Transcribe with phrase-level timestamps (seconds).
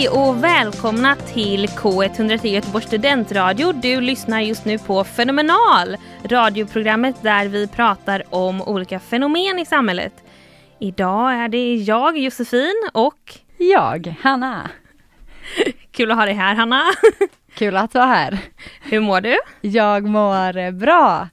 [0.00, 3.72] Hej och välkomna till K103 Göteborgs studentradio.
[3.72, 10.12] Du lyssnar just nu på Fenomenal, radioprogrammet där vi pratar om olika fenomen i samhället.
[10.78, 14.70] Idag är det jag, Josefin, och Jag, Hanna.
[15.92, 16.82] kul att ha dig här Hanna.
[17.54, 18.38] Kul att vara här.
[18.82, 19.38] Hur mår du?
[19.60, 21.28] Jag mår eh, bra.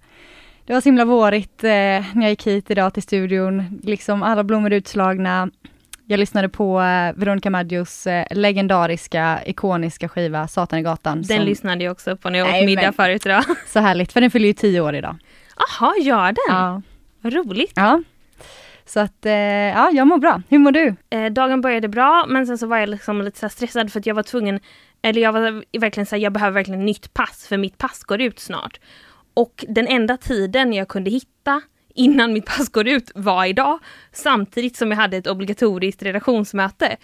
[0.66, 3.80] Det var så himla vårigt eh, när jag gick hit idag till studion.
[3.84, 5.50] Liksom alla blommor utslagna.
[6.10, 11.22] Jag lyssnade på eh, Veronica Maggios eh, legendariska, ikoniska skiva Satan i gatan.
[11.22, 13.44] Den som, lyssnade jag också på när jag åt middag men- förut idag.
[13.68, 15.16] Så härligt, för den fyller ju tio år idag.
[15.58, 16.56] Jaha, gör den?
[16.58, 16.82] Ja.
[17.22, 17.72] Vad roligt.
[17.76, 18.02] ja.
[18.86, 20.42] Så att, eh, ja, jag mår bra.
[20.50, 20.96] Hur mår du?
[21.10, 24.06] Eh, dagen började bra men sen så var jag liksom lite så stressad för att
[24.06, 24.60] jag var tvungen,
[25.02, 28.22] eller jag var verkligen så här, jag behöver verkligen nytt pass för mitt pass går
[28.22, 28.80] ut snart.
[29.34, 31.62] Och den enda tiden jag kunde hitta
[31.98, 33.80] innan mitt pass går ut var idag,
[34.14, 36.98] samtidigt som jag hade ett obligatoriskt redaktionsmöte.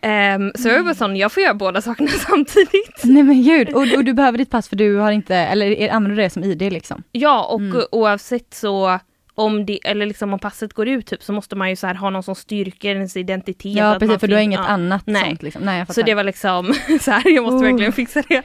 [0.00, 3.00] Ehm, så jag var bara sån, jag får göra båda sakerna samtidigt.
[3.04, 6.16] Nej men gud, och, och du behöver ditt pass för du har inte, eller använder
[6.16, 7.02] du det som ID liksom?
[7.12, 7.82] Ja och Mm.
[7.92, 8.98] oavsett så
[9.40, 11.94] om det, eller liksom om passet går ut typ så måste man ju så här
[11.94, 13.76] ha någon som styrker ens identitet.
[13.76, 14.66] Ja precis, för du har inget ja.
[14.66, 15.24] annat Nej.
[15.24, 15.62] sånt liksom.
[15.62, 17.62] Nej, Så det var liksom så här, jag måste Oh.
[17.62, 18.42] verkligen fixa det.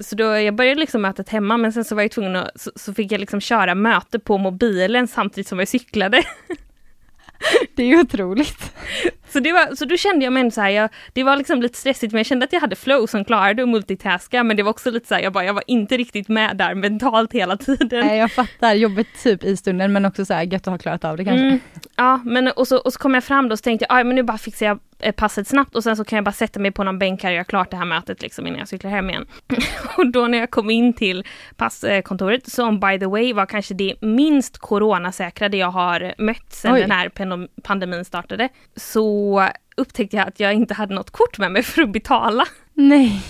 [0.00, 2.70] Så då, jag började liksom mötet hemma men sen så var jag tvungen att, så,
[2.76, 6.22] så fick jag liksom köra möte på mobilen samtidigt som jag cyklade.
[7.74, 8.72] det är ju otroligt.
[9.28, 11.78] Så, det var, så då kände jag mig så här, jag, det var liksom lite
[11.78, 14.70] stressigt men jag kände att jag hade flow som klarade att multitaska men det var
[14.70, 18.06] också lite så här, jag bara, jag var inte riktigt med där mentalt hela tiden.
[18.06, 21.04] Nej jag fattar, jobbigt typ i stunden men också så här gött att ha klarat
[21.04, 21.44] av det kanske.
[21.46, 21.60] Mm,
[21.96, 24.04] ja, men och så, och så kom jag fram då och så tänkte jag, "Aj,
[24.04, 24.78] men nu bara fixar jag
[25.16, 27.34] passet snabbt och sen så kan jag bara sätta mig på någon bänk här och
[27.34, 29.26] göra klart det här mötet liksom innan jag cyklar hem igen.
[29.96, 31.24] och då när jag kom in till
[31.56, 36.80] passkontoret, som by the way var kanske det minst coronasäkrade jag har mött sedan Oj.
[36.80, 37.10] den här
[37.62, 39.42] pandemin startade, så
[39.76, 42.44] upptäckte jag att jag inte hade något kort med mig för att betala.
[42.74, 43.22] Nej.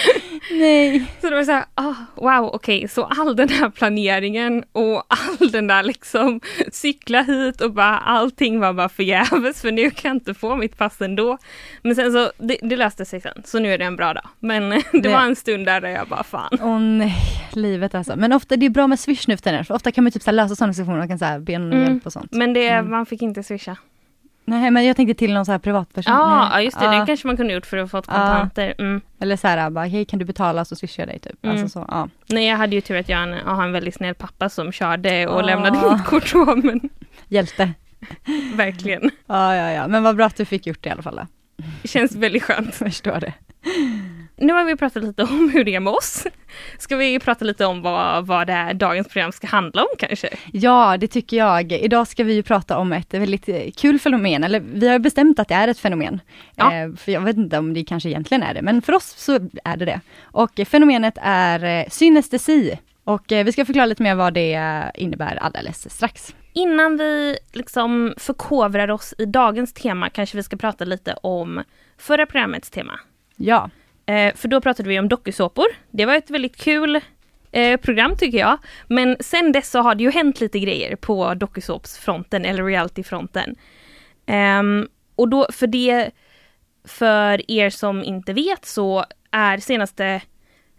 [0.50, 1.04] Nej.
[1.20, 5.50] Så det var så här, ah, wow, okej, så all den här planeringen och all
[5.50, 6.40] den där liksom
[6.72, 10.78] cykla hit och bara allting var bara förgäves för nu kan jag inte få mitt
[10.78, 11.38] pass ändå.
[11.82, 14.28] Men sen så, det, det löste sig sen, så nu är det en bra dag.
[14.40, 16.58] Men det, Det- var en stund där, där jag bara fan.
[16.62, 17.14] Åh nej,
[17.52, 18.16] livet alltså.
[18.16, 20.56] Men ofta, det är bra med swish nu för ofta kan man typ så lösa
[20.56, 21.84] sådana situationer, man kan så här be någon Mm.
[21.84, 22.32] hjälp och sånt.
[22.32, 22.90] Men det, Mm.
[22.90, 23.76] man fick inte swisha.
[24.48, 26.14] Nej men jag tänkte till någon så här privatperson.
[26.14, 27.00] Ja, ja just det, Ja.
[27.00, 28.74] det kanske man kunde gjort för att få kontanter.
[28.78, 29.00] Mm.
[29.20, 31.44] Eller så här bara, hej kan du betala så swishar jag dig typ.
[31.44, 31.56] Mm.
[31.56, 32.08] Alltså så, ja.
[32.26, 33.26] Nej, jag hade ju tur att jag har
[33.62, 35.42] en, jag väldigt snäll pappa som körde och Ah.
[35.42, 36.80] lämnade mitt kort så, men
[37.28, 37.72] Hjälte.
[38.54, 39.10] verkligen.
[39.26, 41.26] Ja ja ja, men vad bra att du fick gjort det i alla fall då.
[41.82, 42.74] Det känns väldigt skönt.
[42.74, 43.32] Förstår det.
[44.38, 46.26] Nu har vi pratat lite om hur det är med oss.
[46.78, 50.28] Ska vi prata lite om vad, vad det är dagens program ska handla om kanske?
[50.52, 51.72] Ja, det tycker jag.
[51.72, 55.48] Idag ska vi ju prata om ett väldigt kul fenomen, eller vi har bestämt att
[55.48, 56.20] det är ett fenomen.
[56.54, 56.74] Ja.
[56.74, 59.32] Eh, för jag vet inte om det kanske egentligen är det, men för oss så
[59.64, 60.00] är det det.
[60.22, 62.78] Och fenomenet är eh, synestesi.
[63.04, 66.34] Och eh, vi ska förklara lite mer vad det innebär alldeles strax.
[66.52, 71.62] Innan vi liksom förkovrar oss i dagens tema kanske vi ska prata lite om
[71.98, 73.00] förra programmets tema.
[73.36, 73.70] Ja,
[74.06, 75.66] Eh, för då pratade vi om dokusåpor.
[75.90, 77.00] Det var ett väldigt kul
[77.52, 78.58] eh, program tycker jag.
[78.86, 83.56] Men sen dess så har det ju hänt lite grejer på dokusåpsfronten eller realityfronten.
[84.60, 86.10] Um, och då för det,
[86.84, 90.20] för er som inte vet så är senaste,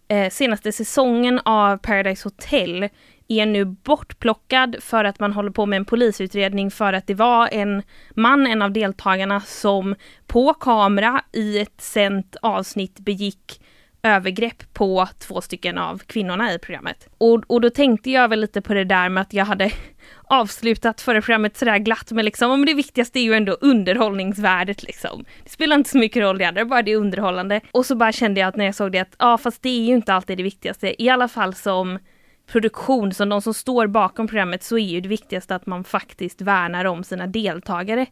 [0.07, 2.89] eh, senaste säsongen av Paradise Hotel
[3.27, 7.49] är nu bortplockad för att man håller på med en polisutredning för att det var
[7.51, 7.83] en
[8.15, 9.95] man, en av deltagarna, som
[10.27, 13.61] på kamera i ett sänt avsnitt begick
[14.03, 17.07] övergrepp på två stycken av kvinnorna i programmet.
[17.17, 19.71] Och, och då tänkte jag väl lite på det där med att jag hade
[20.23, 25.25] avslutat förra programmet sådär glatt med liksom, om det viktigaste är ju ändå underhållningsvärdet liksom.
[25.43, 27.61] Det spelar inte så mycket roll det andra, bara det är underhållande.
[27.71, 29.85] Och så bara kände jag att när jag såg det att, ja fast det är
[29.85, 31.99] ju inte alltid det viktigaste, i alla fall som
[32.47, 36.41] produktion, som de som står bakom programmet, så är ju det viktigaste att man faktiskt
[36.41, 38.05] värnar om sina deltagare.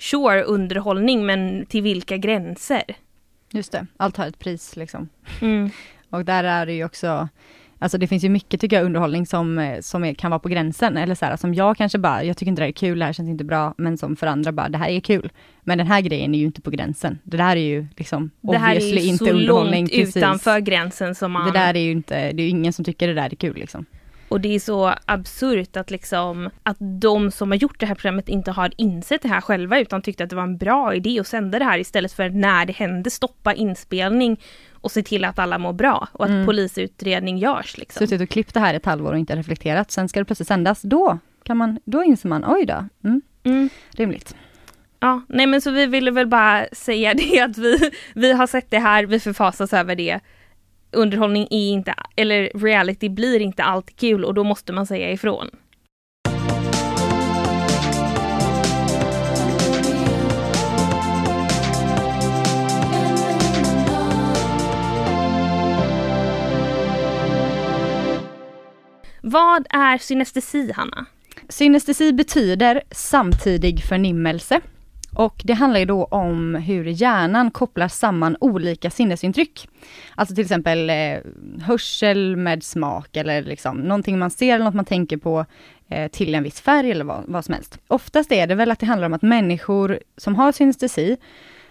[0.00, 2.82] Sure, underhållning, men till vilka gränser?
[3.50, 3.86] just det.
[3.96, 5.08] Allt har ett pris liksom.
[5.40, 5.70] Mm.
[6.10, 7.28] Och där är det ju också
[7.82, 10.48] Alltså det finns ju mycket tycker jag underhållning som, eh, som är, kan vara på
[10.48, 12.98] gränsen eller så här, som jag kanske bara, jag tycker inte det här är kul,
[12.98, 15.32] det här känns inte bra, men som för andra bara, det här är kul.
[15.60, 17.18] Men den här grejen är ju inte på gränsen.
[17.22, 20.16] Det där är ju liksom Det här är ju inte så långt precis.
[20.16, 21.46] utanför gränsen som man...
[21.46, 23.56] Det där är ju inte, det är ju ingen som tycker det där är kul
[23.56, 23.86] liksom.
[24.30, 28.28] Och det är så absurt att liksom att de som har gjort det här programmet
[28.28, 31.26] inte har insett det här själva utan tyckte att det var en bra idé att
[31.26, 34.40] sända det här istället för när det händer stoppa inspelning
[34.72, 36.46] och se till att alla mår bra och att Mm.
[36.46, 37.78] polisutredning görs.
[37.78, 38.06] Liksom.
[38.06, 40.82] Suttit och klippt det här ett halvår och inte reflekterat, sen ska det plötsligt sändas,
[40.82, 43.68] då kan man, då inser man, oj då, mm, Mm.
[43.96, 44.34] rimligt.
[45.00, 48.70] Ja, nej men så vi ville väl bara säga det att vi, vi har sett
[48.70, 50.20] det här, vi förfasas över det.
[50.92, 55.50] Underhållning är inte, eller reality blir inte alltid kul och då måste man säga ifrån.
[69.22, 71.06] Vad är synestesi, Hanna?
[71.48, 74.60] Synestesi betyder samtidig förnimmelse.
[75.14, 79.68] Och det handlar ju då om hur hjärnan kopplar samman olika sinnesintryck.
[80.14, 81.18] Alltså till exempel eh,
[81.62, 85.46] hörsel med smak eller liksom någonting man ser eller något man tänker på
[85.88, 87.78] eh, till en viss färg eller vad, vad som helst.
[87.88, 91.16] Oftast är det väl att det handlar om att människor som har synestesi,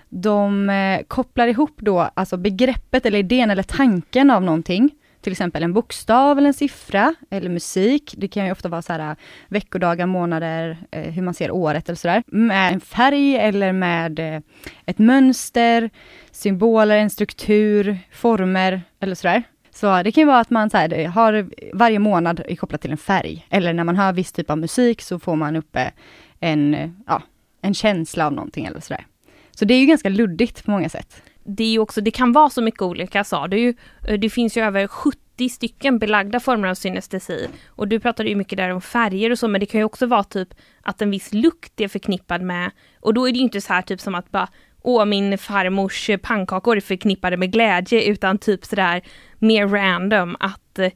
[0.09, 4.91] de eh, kopplar ihop då alltså begreppet eller idén eller tanken av någonting
[5.21, 8.13] till exempel en bokstav eller en siffra eller musik.
[8.17, 9.17] Det kan ju ofta vara så här äh,
[9.47, 12.23] veckodagar, månader, eh, hur man ser året eller sådär.
[12.27, 14.41] Med en färg eller med eh,
[14.85, 15.89] ett mönster,
[16.31, 19.43] symboler, en struktur, former eller sådär.
[19.71, 22.91] Så det kan ju vara att man så här, har varje månad är kopplat till
[22.91, 23.45] en färg.
[23.49, 25.91] Eller när man hör viss typ av musik så får man uppe
[26.39, 27.21] en, ja,
[27.61, 29.05] en känsla av någonting eller sådär.
[29.51, 32.49] Så det är ju ganska luddigt på många sätt det är också, det kan vara
[32.49, 33.73] så mycket olika sa du.
[34.07, 37.47] Eh, Det finns ju över 70 stycken belagda former av synestesi.
[37.67, 40.05] Och du pratade ju mycket där om färger och så, men det kan ju också
[40.05, 40.49] vara typ
[40.81, 43.81] att en viss lukt är förknippad med, och då är det ju inte så här
[43.81, 44.47] typ som att bara
[44.81, 49.01] Åh, min farmors pannkakor är förknippade med glädje, utan typ sådär
[49.39, 50.91] mer random att eh,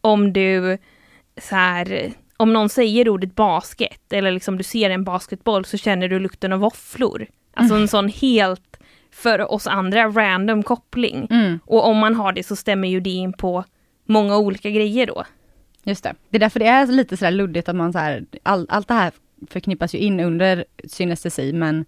[0.00, 0.78] om du
[1.40, 6.08] så här, om någon säger ordet basket eller liksom du ser en basketboll så känner
[6.08, 7.26] du lukten av våfflor.
[7.54, 8.67] Alltså en sån helt
[9.22, 11.26] för oss andra random koppling.
[11.30, 11.58] Mm.
[11.64, 13.64] Och om man har det så stämmer ju det in på
[14.06, 15.24] många olika grejer då.
[15.84, 16.14] Just det.
[16.30, 18.94] Det är därför det är lite sådär luddigt att man så här, all, allt det
[18.94, 19.12] här
[19.50, 21.84] förknippas ju in under synestesi men,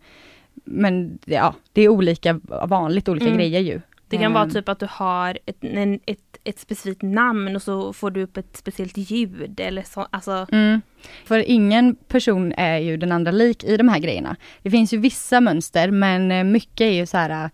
[0.64, 3.38] men ja, det är olika vanligt, olika Mm.
[3.38, 3.80] grejer ju.
[4.08, 7.62] Det kan vara Ehm, typ att du har ett, en, ett, ett specifikt namn och
[7.62, 10.06] så får du upp ett speciellt ljud eller så.
[10.10, 10.80] Alltså, Mm.
[11.24, 14.36] För ingen person är ju den andra lik i de här grejerna.
[14.62, 17.50] Det finns ju vissa mönster men eh, mycket är ju så här eh,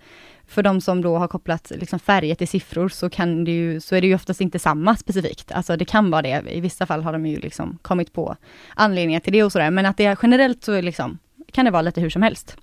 [0.49, 3.97] för de som då har kopplat liksom färger till siffror så, kan det ju, så
[3.97, 5.53] är det ju oftast inte samma specifikt.
[5.53, 6.43] Alltså det kan vara det.
[6.51, 8.37] I vissa fall har de ju liksom kommit på
[8.75, 9.71] anledningar till det och sådär.
[9.71, 11.19] Men att det är generellt så liksom,
[11.53, 12.57] kan det vara lite hur som helst.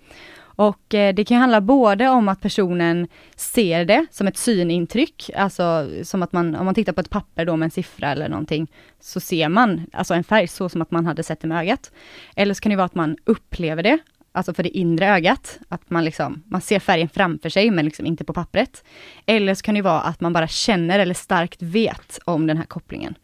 [0.55, 5.89] Och eh, det kan handla både om att personen ser det som ett synintryck, alltså
[6.03, 8.71] som att man, om man tittar på ett papper då med en siffra eller någonting,
[8.99, 11.91] så ser man alltså en färg så som att man hade sett det med ögat.
[12.35, 13.97] Eller så kan det vara att man upplever det,
[14.31, 18.05] alltså för det inre ögat, att man liksom, man ser färgen framför sig men liksom
[18.05, 18.83] inte på pappret.
[19.25, 22.65] Eller så kan det vara att man bara känner eller starkt vet om den här
[22.65, 23.15] kopplingen.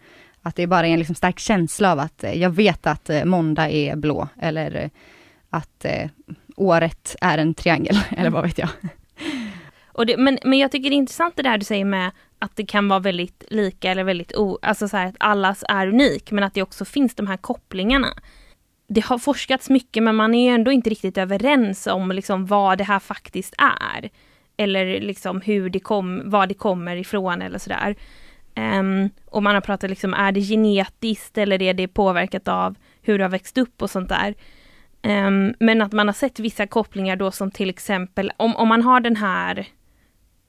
[0.42, 3.26] Att det är bara en liksom stark känsla av att eh, jag vet att eh,
[3.26, 4.90] måndag är blå, eller eh,
[5.50, 5.86] att
[6.60, 8.70] året är en triangel, eller vad vet jag.
[9.88, 12.56] och det, men, men jag tycker det är intressant det där du säger med att
[12.56, 14.60] det kan vara väldigt lika eller väldigt o...
[14.62, 18.08] Alltså så här att allas är unik men att det också finns de här kopplingarna.
[18.88, 22.84] Det har forskats mycket men man är ändå inte riktigt överens om liksom vad det
[22.84, 24.10] här faktiskt är.
[24.58, 27.96] Eller liksom hur det kom, var det kommer ifrån eller sådär.
[28.56, 33.18] Um, och man har pratat liksom, är det genetiskt eller är det påverkat av hur
[33.18, 34.36] du har växt upp och sånt där.
[35.02, 38.82] Ehm, men att man har sett vissa kopplingar då som till exempel om, om man
[38.82, 39.68] har den här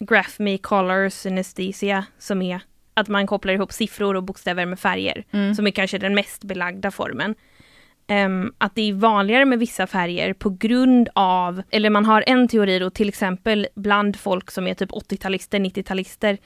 [0.09, 2.61] Graph Me Color Synesthesia som är
[2.95, 5.55] att man kopplar ihop siffror och bokstäver med färger Mm.
[5.55, 7.35] som är kanske den mest belagda formen.
[8.07, 12.49] Ehm, att det är vanligare med vissa färger på grund av, eller man har en
[12.49, 16.39] teori då till exempel bland folk som är typ 80-talister, 90-talister,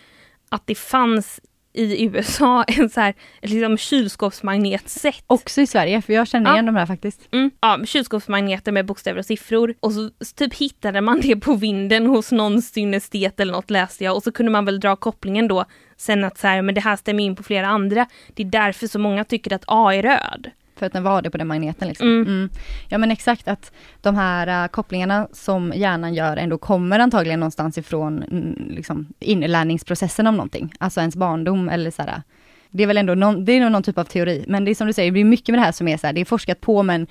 [0.48, 1.40] att det fanns
[1.74, 5.24] i USA en så här liksom kylskåpsmagnetsätt.
[5.26, 6.54] Också i Sverige, för jag känner Ja.
[6.54, 7.28] igen de här faktiskt.
[7.32, 7.50] Mm.
[7.60, 9.74] Ja, kylskåpsmagneter med bokstäver och siffror.
[9.80, 14.04] Och så så typ hittade man det på vinden hos någon synestet eller något läste
[14.04, 14.16] jag.
[14.16, 15.64] Och så kunde man väl dra kopplingen då
[15.96, 18.06] sen att så här, men det här stämmer in på flera andra.
[18.34, 20.50] Det är därför så många tycker att A är röd.
[20.76, 22.06] För att den var det på den magneten liksom.
[22.06, 22.22] Mm.
[22.22, 22.50] Mm.
[22.88, 27.78] Ja men exakt att de här uh, kopplingarna som hjärnan gör ändå kommer antagligen någonstans
[27.78, 28.24] ifrån
[28.70, 30.74] liksom, inlärningsprocessen av någonting.
[30.78, 32.22] Alltså ens barndom eller så här,
[32.70, 34.44] Det är väl ändå någon, det är nog någon typ av teori.
[34.48, 36.06] Men det är som du säger, det är mycket med det här som är så
[36.06, 37.06] här, det är forskat på men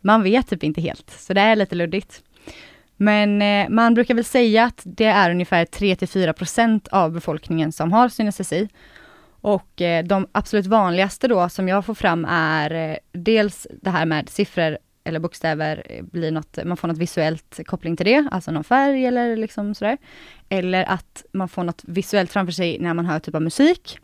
[0.00, 1.10] man vet typ inte helt.
[1.10, 2.22] Så det är lite luddigt.
[2.96, 8.08] Men eh, man brukar väl säga att det är ungefär 3-4% av befolkningen som har
[8.08, 8.68] synestesi.
[9.42, 14.06] Och eh, de absolut vanligaste då som jag får fram är eh, dels det här
[14.06, 18.50] med siffror eller bokstäver eh, blir något, man får något visuellt koppling till det, alltså
[18.50, 19.98] någon färg eller liksom sådär.
[20.48, 23.98] Eller att man får något visuellt framför sig när man hör typ av musik.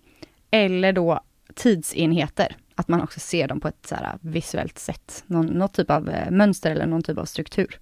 [0.50, 1.20] Eller då
[1.54, 5.24] tidsenheter, att man också ser dem på ett så visuellt sätt.
[5.26, 7.78] Någon, något typ av eh, mönster eller någon typ av struktur.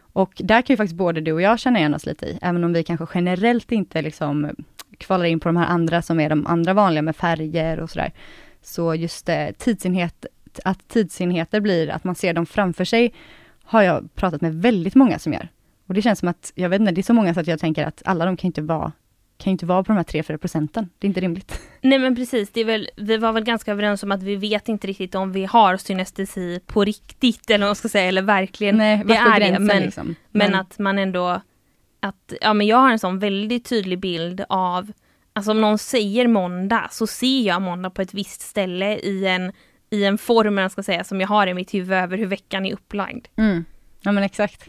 [0.00, 2.64] Och där kan ju faktiskt både du och jag känna igen oss lite i, även
[2.64, 4.50] om vi kanske generellt inte liksom
[4.98, 8.12] kvalar in på de här andra som är de andra vanliga med färger och sådär.
[8.62, 10.26] Så just eh, tidsenhet,
[10.64, 13.14] att tidsenheter blir att man ser dem framför sig,
[13.64, 15.48] har jag pratat med väldigt många som gör.
[15.86, 17.60] Och det känns som att, jag vet inte, det är så många så att jag
[17.60, 18.92] tänker att alla de kan inte vara
[19.36, 20.90] kan inte vara på de här 3-4 procenten.
[20.98, 21.60] Det är inte rimligt.
[21.80, 24.68] Nej men precis, det är väl, vi var väl ganska överens om att vi vet
[24.68, 28.76] inte riktigt om vi har synestesi på riktigt eller vad man ska säga, eller verkligen
[28.76, 29.58] Nej, det är det.
[29.58, 30.06] Men, liksom?
[30.30, 31.40] men men att man ändå,
[32.04, 34.92] att, ja men jag har en sån väldigt tydlig bild av,
[35.32, 39.52] alltså om någon säger måndag så ser jag måndag på ett visst ställe i en,
[39.90, 42.66] i en form, man ska säga, som jag har i mitt huvud över hur veckan
[42.66, 43.26] är upplagd.
[43.36, 43.64] Mm.
[44.02, 44.68] Ja men exakt.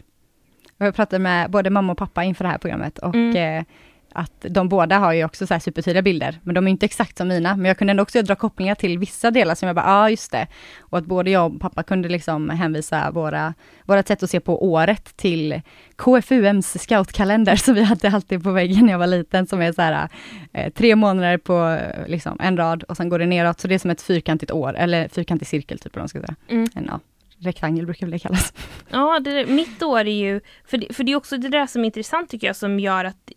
[0.78, 3.58] Jag pratade med både mamma och pappa inför det här programmet och Mm.
[3.58, 3.64] eh,
[4.12, 7.18] att de båda har ju också så här supertydliga bilder, men de är inte exakt
[7.18, 7.56] som mina.
[7.56, 10.10] Men jag kunde ändå också dra kopplingar till vissa delar som jag bara, ja ah,
[10.10, 10.46] just det.
[10.80, 14.64] Och att både jag och pappa kunde liksom hänvisa våra, våra sätt att se på
[14.72, 15.60] året till
[15.96, 19.82] KFUMs scoutkalender som vi hade alltid på väggen när jag var liten, som är så
[19.82, 20.08] här
[20.52, 23.60] eh, tre månader på eh, liksom, en rad och sen går det neråt.
[23.60, 26.34] Så det är som ett fyrkantigt år, eller fyrkantig cirkel typ, man ska säga.
[26.48, 26.68] Mm.
[26.74, 27.00] En, ja,
[27.38, 28.52] rektangel brukar det kallas.
[28.90, 31.82] Ja, det, mitt år är ju, för det, för det är också det där som
[31.82, 33.30] är intressant tycker jag som gör att,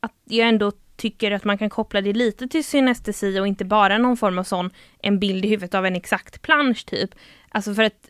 [0.00, 3.98] att jag ändå tycker att man kan koppla det lite till synestesi och inte bara
[3.98, 4.70] någon form av sån,
[5.02, 7.10] en bild i huvudet av en exakt plansch typ.
[7.48, 8.08] Alltså för att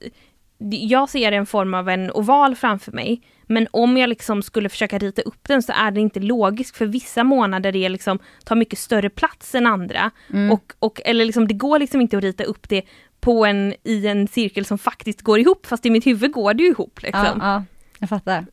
[0.71, 4.99] jag ser en form av en oval framför mig, men om jag liksom skulle försöka
[4.99, 8.79] rita upp den så är det inte logiskt för vissa månader är liksom, tar mycket
[8.79, 10.11] större plats än andra.
[10.33, 10.53] Mm.
[10.53, 12.83] Och, och, eller liksom, det går liksom inte att rita upp det
[13.21, 16.63] på en, i en cirkel som faktiskt går ihop, fast i mitt huvud går det
[16.63, 17.01] ju ihop.
[17.03, 17.39] Ja, Liksom.
[17.41, 17.65] ja,
[17.99, 18.47] jag fattar.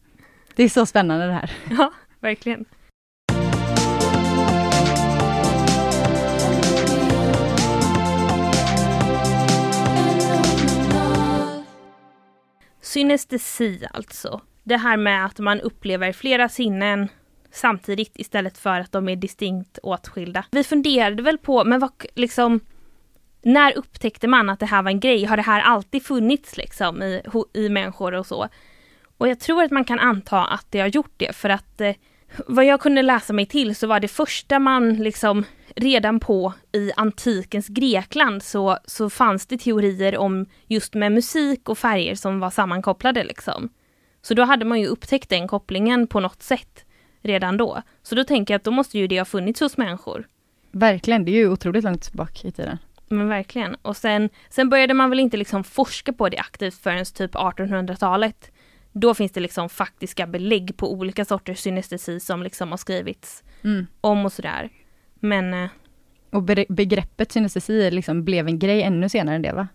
[0.56, 1.52] Det är så spännande det här.
[1.78, 2.66] Ja, verkligen.
[12.88, 14.42] Synestesi alltså.
[14.64, 17.10] Det här med att man upplever flera sinnen
[17.52, 20.46] samtidigt istället för att de är distinkt åtskilda.
[20.52, 22.60] Vi funderade väl på, men vad liksom
[23.42, 25.26] när upptäckte man att det här var en grej?
[25.26, 27.22] Har det här alltid funnits liksom i,
[27.54, 28.48] i människor och så?
[29.18, 31.96] Och jag tror att man kan anta att det har gjort det för att eh,
[32.48, 35.46] vad jag kunde läsa mig till så var det första man liksom
[35.78, 41.78] redan på i antikens Grekland så, så fanns det teorier om just med musik och
[41.78, 43.70] färger som var sammankopplade liksom.
[44.22, 46.86] Så då hade man ju upptäckt den kopplingen på något sätt
[47.22, 47.82] redan då.
[48.04, 50.28] Så då tänker jag att då måste ju det ha funnits hos människor.
[50.72, 52.78] Verkligen, det är ju otroligt långt bak i tiden.
[53.08, 53.76] Men verkligen.
[53.76, 58.52] Och sen, sen började man väl inte liksom forska på det aktivt förrän typ 1800-talet.
[58.92, 63.88] Då finns det liksom faktiska belägg på olika sorters synestesi som liksom har skrivits Mm.
[64.02, 64.70] om och sådär.
[65.20, 65.70] Men eh,
[66.32, 69.68] Och be- begreppet synestesi liksom blev en grej ännu senare än det va?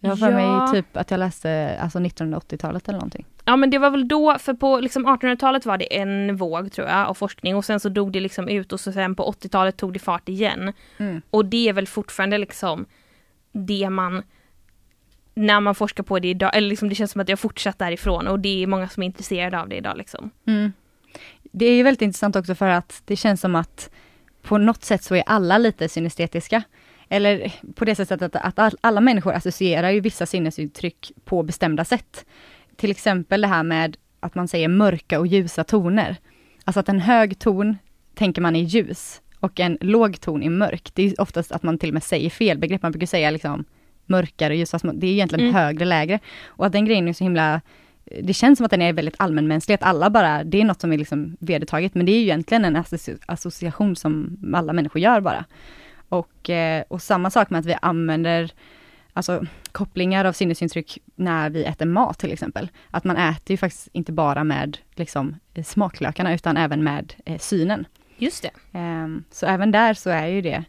[0.00, 0.60] Jag har för Ja.
[0.62, 3.26] mig typ att jag läste alltså 1980-talet eller någonting.
[3.44, 6.88] ja men det var väl då, för på liksom 1800-talet var det en våg tror
[6.88, 9.76] jag av forskning och sen så dog det liksom ut och så sen på 80-talet
[9.76, 10.72] tog det fart igen.
[10.98, 11.22] Mm.
[11.30, 12.86] Och det är väl fortfarande liksom
[13.52, 14.22] det man
[15.34, 18.26] när man forskar på det idag, eller liksom det känns som att har fortsatt därifrån
[18.28, 20.30] och det är många som är intresserade av det idag liksom.
[20.46, 20.72] Mm.
[21.42, 23.90] Det är ju väldigt intressant också för att det känns som att
[24.42, 26.62] på något sätt så är alla lite synestetiska.
[27.08, 31.84] Eller på det sättet att, att all, alla människor associerar ju vissa sinnesuttryck på bestämda
[31.84, 32.24] sätt.
[32.76, 36.16] Till exempel det här med att man säger mörka och ljusa toner.
[36.64, 37.76] Alltså att en hög ton
[38.14, 40.90] tänker man är ljus och en låg ton är mörk.
[40.94, 42.82] Det är oftast att man till och med säger fel begrepp.
[42.82, 43.64] Man brukar säga liksom
[44.06, 45.54] mörkare och ljus, fast det är egentligen Mm.
[45.54, 46.18] högre, lägre.
[46.46, 47.60] Och att den grejen är så himla
[48.22, 50.92] det känns som att den är väldigt allmänmänsklig, att alla bara, det är något som
[50.92, 55.20] är liksom vedertaget, men det är ju egentligen en associ- association som alla människor gör
[55.20, 55.44] bara.
[56.08, 58.52] Och, eh, och samma sak med att vi använder
[59.12, 62.68] alltså, kopplingar av sinnesintryck när vi äter mat till exempel.
[62.90, 67.86] Att man äter ju faktiskt inte bara med liksom, smaklökarna, utan även med eh, synen.
[68.18, 68.78] Just det.
[68.78, 70.64] Ehm, så även där så är ju det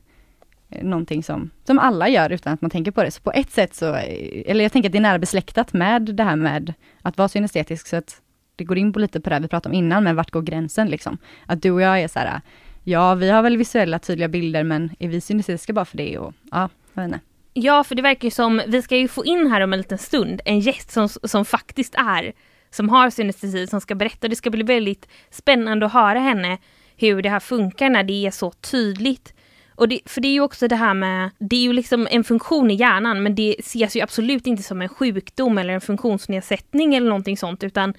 [0.82, 3.12] någonting som, som alla gör utan att man tänker på det.
[3.12, 6.24] Så på ett sätt så, eller jag tänker att det är nära besläktat med det
[6.24, 8.22] här med att vara synestetisk, så att
[8.56, 10.88] det går in på lite på det vi pratade om innan, men vart går gränsen
[10.88, 11.18] liksom?
[11.46, 12.42] Att du och jag är så här,
[12.84, 16.18] ja vi har väl visuella tydliga bilder, men är vi synestetiska bara för det?
[16.18, 17.20] Och, ja, jag vet inte.
[17.54, 19.98] Ja, för det verkar ju som, vi ska ju få in här om en liten
[19.98, 22.34] stund en gäst som, som faktiskt är,
[22.72, 24.28] som har synestesi, som ska berätta.
[24.28, 26.58] Det ska bli väldigt spännande att höra henne
[26.98, 29.33] hur det här funkar när det är så tydligt.
[29.76, 32.24] Och det, för det är ju också det här med, det är ju liksom en
[32.24, 36.96] funktion i hjärnan men det ses ju absolut inte som en sjukdom eller en funktionsnedsättning
[36.96, 37.94] eller någonting sånt utan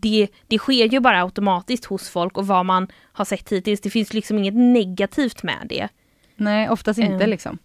[0.00, 3.90] det, det sker ju bara automatiskt hos folk och vad man har sett hittills, det
[3.90, 5.88] finns liksom inget negativt med det.
[6.36, 7.30] Nej, oftast inte mm.
[7.30, 7.58] liksom.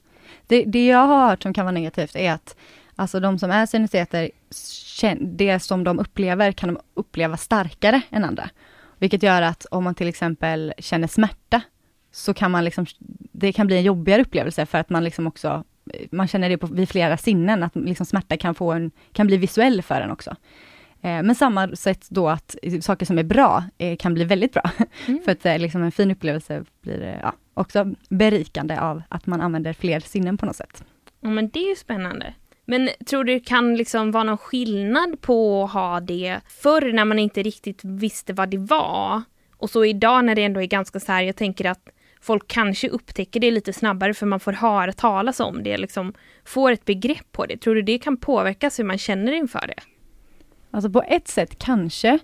[0.48, 2.56] Det, det jag har hört som kan vara negativt är att
[2.96, 4.32] alltså de som är synesteter,
[5.20, 8.50] det som de upplever kan de uppleva starkare än andra.
[8.98, 11.62] Vilket gör att om man till exempel känner smärta,
[12.12, 12.86] så kan man liksom,
[13.40, 15.64] det kan bli en jobbigare upplevelse för att man liksom också,
[16.12, 19.38] man känner det på, vid flera sinnen, att liksom smärta kan, få en, kan bli
[19.38, 20.36] visuell för en också.
[21.02, 24.72] Eh, men samma sätt då att saker som är bra eh, kan bli väldigt bra.
[25.06, 25.22] Mm.
[25.26, 29.74] för att eh, liksom en fin upplevelse blir ja, också berikande av att man använder
[29.74, 30.84] fler sinnen på något sätt.
[31.22, 32.34] Ja men det är ju spännande.
[32.66, 37.06] Men tror du det kan liksom vara någon skillnad på att ha det förr när
[37.06, 39.22] man inte riktigt visste vad det var?
[39.58, 41.90] Och så idag när det ändå är ganska så här, jag tänker att
[42.28, 46.14] folk kanske upptäcker det lite snabbare för man får höra talas om det, liksom
[46.46, 47.58] får ett begrepp på det.
[47.58, 49.82] Tror du det kan påverkas hur man känner inför det?
[50.72, 52.20] Alltså på ett sätt kanske,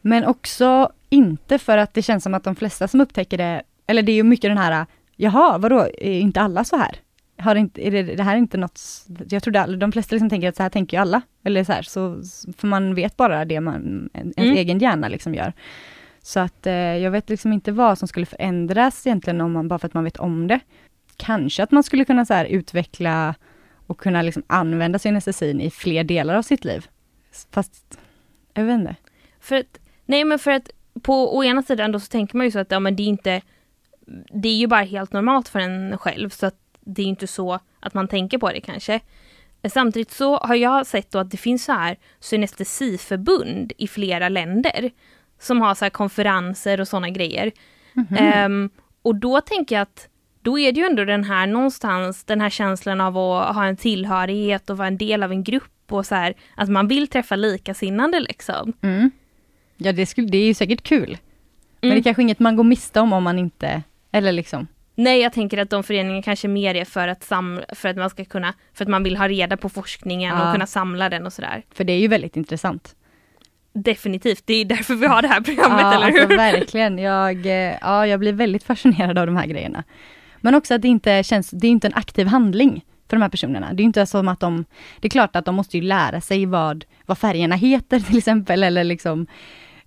[0.00, 4.02] men också inte för att det känns som att de flesta som upptäcker det, eller
[4.02, 6.96] det är ju mycket den här, jaha, vadå, är inte alla så här?
[7.38, 8.80] Har inte, är det, det här är inte något,
[9.28, 11.72] jag tror det, de flesta liksom tänker att så här tänker ju alla, eller så
[11.72, 12.22] här, så,
[12.56, 14.56] för man vet bara det man, ens mm.
[14.56, 15.52] egen hjärna liksom gör.
[16.22, 19.78] Så att eh, jag vet liksom inte vad som skulle förändras egentligen om man, bara
[19.78, 20.60] för att man vet om det.
[21.16, 23.34] Kanske att man skulle kunna så här, utveckla
[23.86, 26.86] och kunna liksom använda synestesin i fler delar av sitt liv.
[27.50, 27.98] Fast,
[28.54, 28.96] jag vet inte.
[29.40, 30.70] För att, nej men för att
[31.02, 33.06] på å ena sidan då så tänker man ju så att ja men det är
[33.06, 33.42] inte,
[34.32, 37.58] det är ju bara helt normalt för en själv så att det är inte så
[37.80, 39.00] att man tänker på det kanske.
[39.68, 44.90] Samtidigt så har jag sett då att det finns så här synestesiförbund i flera länder
[45.40, 47.52] som har så konferenser och sådana grejer.
[47.96, 48.46] Mm -hmm.
[48.46, 48.70] um,
[49.02, 50.08] och då tänker jag att
[50.42, 53.76] då är det ju ändå den här någonstans, den här känslan av att ha en
[53.76, 57.36] tillhörighet och vara en del av en grupp och så här, att man vill träffa
[57.36, 58.72] likasinnande liksom.
[58.82, 59.10] Mm.
[59.76, 61.18] Ja det, skulle, det är ju säkert kul.
[61.80, 61.94] Men mm.
[61.94, 64.66] det är kanske inget man går miste om om man inte, eller liksom.
[64.94, 68.10] Nej, jag tänker att de föreningarna kanske mer är för att, samla, för att man
[68.10, 70.46] ska kunna, för att man vill ha reda på forskningen ja.
[70.46, 71.62] och kunna samla den och sådär.
[71.70, 72.96] För det är ju väldigt intressant.
[73.72, 76.20] Definitivt, det är därför vi har det här programmet, ja, eller hur?
[76.20, 79.84] Alltså, verkligen, jag, eh, ja, jag blir väldigt fascinerad av de här grejerna.
[80.40, 83.28] Men också att det inte känns, det är inte en aktiv handling för de här
[83.28, 83.72] personerna.
[83.72, 84.64] Det är inte som att de,
[85.00, 88.62] det är klart att de måste ju lära sig vad, vad färgerna heter till exempel,
[88.62, 89.26] eller liksom,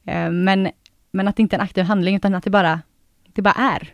[0.05, 0.69] eh, men,
[1.11, 2.81] men att det inte är en aktiv handling, utan att det bara,
[3.33, 3.93] det bara är.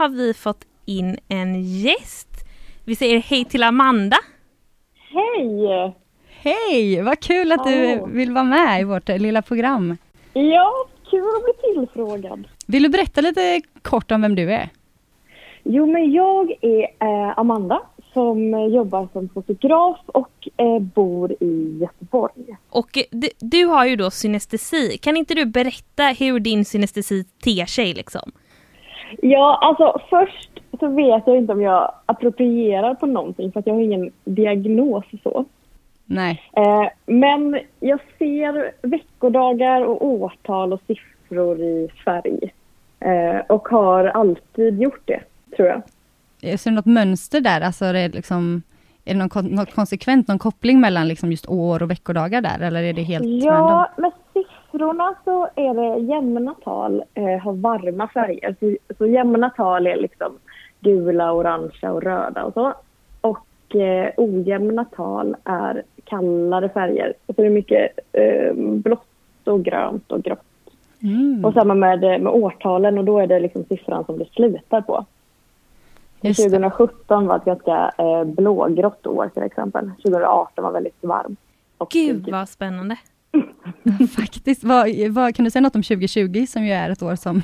[0.00, 2.28] Har vi fått in en gäst.
[2.84, 4.16] Vi säger hej till Amanda.
[4.94, 5.94] Hej!
[6.28, 7.02] Hej!
[7.02, 9.96] Vad kul att du vill vara med i vårt lilla program.
[10.32, 12.48] Ja, kul att bli tillfrågad.
[12.66, 14.68] Vill du berätta lite kort om vem du är?
[15.62, 17.82] Jo, men jag är eh, Amanda
[18.12, 22.56] som jobbar som fotograf och eh, bor i Göteborg.
[22.70, 24.98] Och eh, du, du, har ju då synestesi.
[24.98, 28.32] Kan inte du berätta hur din synestesi ter sig liksom?
[29.22, 33.74] Ja, alltså först så vet jag inte om jag approprierar på någonting för att jag
[33.74, 35.44] har ingen diagnos så.
[36.04, 36.42] Nej.
[36.56, 42.38] Eh, men jag ser veckodagar och årtal och siffror i färg.
[43.00, 45.20] Eh, och har alltid gjort det,
[45.56, 45.82] tror jag.
[46.60, 47.60] Ser du något mönster där?
[47.60, 48.62] Alltså är det liksom,
[49.04, 52.60] är det någon, något konsekvent, någon koppling mellan liksom just år och veckodagar där?
[52.60, 53.84] Eller är det helt Ja, random?
[53.96, 54.10] men
[54.70, 58.56] siffrorna så är det jämna tal eh, har varma färger.
[58.60, 60.32] Så, så jämna tal är liksom
[60.80, 62.74] gula, orangea och röda och så.
[63.20, 67.14] Och eh, ojämna tal är kallare färger.
[67.26, 69.06] Så det är mycket eh, blått
[69.44, 70.38] och grönt och grått.
[71.02, 71.44] Mm.
[71.44, 75.04] Och samma med, med årtalen och då är det liksom siffran som det slutar på.
[76.22, 79.90] 2017 var ett ganska eh, blågrått år till exempel.
[80.02, 81.40] 2018 var väldigt varmt.
[81.90, 82.96] Gud vad spännande.
[84.16, 84.64] Faktiskt.
[84.64, 87.42] Vad, vad, kan du säga något om 2020 som ju är ett år som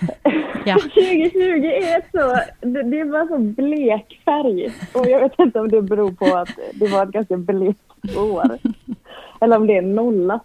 [0.66, 0.74] Ja.
[0.78, 4.72] 2020 är så, det, det var så blek färg.
[4.92, 8.58] Och jag vet inte om det beror på att det var ett ganska blekt år.
[9.40, 10.40] Eller om det är nolla.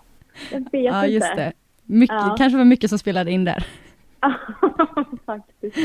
[0.51, 1.13] Jag vet Ja, inte.
[1.13, 1.53] just det.
[1.85, 2.35] Mycket, Ja.
[2.37, 3.65] Kanske var mycket som spelade in där.
[5.25, 5.77] Faktiskt.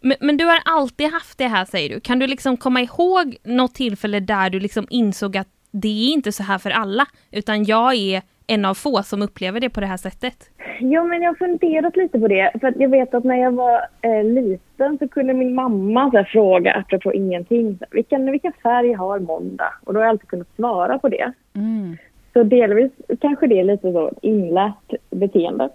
[0.00, 2.00] Men, men du har alltid haft det här säger du.
[2.00, 6.32] Kan du liksom komma ihåg något tillfälle där du liksom insåg att det är inte
[6.32, 9.86] så här för alla, utan jag är en av få som upplever det på det
[9.86, 10.34] här sättet?
[10.80, 12.50] Jo, men jag har funderat lite på det.
[12.60, 16.16] För att jag vet att när jag var eh, liten så kunde min mamma så
[16.16, 19.74] här, fråga, apropå ingenting, så här, vilken, vilken färg har måndag?
[19.84, 21.32] Och då har jag alltid kunnat svara på det.
[21.54, 21.96] Mm.
[22.32, 25.68] Så delvis kanske det är lite så inlärt beteende.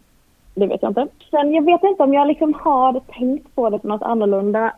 [0.56, 1.08] Det vet jag inte.
[1.32, 4.74] Sen jag vet inte om jag liksom har tänkt på det på något annorlunda.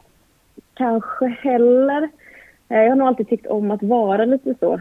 [0.74, 2.10] Kanske heller.
[2.70, 4.80] Eh, Jag har nog alltid tyckt om att vara lite så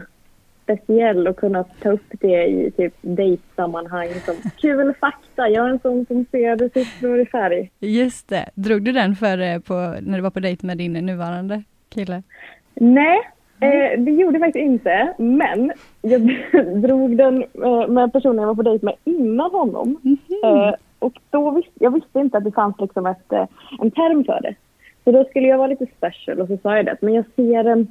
[0.69, 5.49] speciell och kunna ta upp det i typ dejtsammanhang som kul fakta.
[5.49, 7.71] Jag är en sån som ser siffror i färg.
[7.79, 8.49] Just det.
[8.55, 12.23] Drog du den för, eh, på, när du var på dejt med din nuvarande kille?
[12.75, 13.19] Nej,
[13.59, 15.13] eh, det gjorde jag faktiskt inte.
[15.17, 16.21] Men jag
[16.81, 19.97] drog den eh, med personen jag var på dejt med innan honom.
[20.43, 23.47] Eh, och då visste jag visste inte att det fanns liksom ett, eh,
[23.81, 24.55] en term för det.
[25.03, 26.97] Så då skulle jag vara lite special och så sa jag det.
[27.01, 27.85] Men jag ser, eh,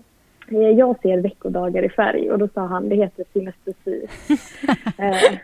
[0.50, 4.06] jag ser veckodagar i färg och då sa han det heter synestesi.
[4.98, 5.38] eh,